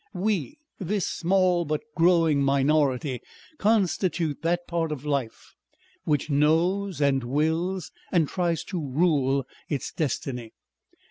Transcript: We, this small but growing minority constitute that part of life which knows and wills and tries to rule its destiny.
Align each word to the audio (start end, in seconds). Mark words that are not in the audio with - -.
We, 0.15 0.57
this 0.79 1.05
small 1.07 1.63
but 1.63 1.81
growing 1.95 2.41
minority 2.41 3.19
constitute 3.59 4.41
that 4.41 4.65
part 4.67 4.91
of 4.91 5.05
life 5.05 5.53
which 6.05 6.27
knows 6.27 6.99
and 6.99 7.23
wills 7.23 7.91
and 8.11 8.27
tries 8.27 8.63
to 8.63 8.79
rule 8.83 9.45
its 9.69 9.91
destiny. 9.93 10.53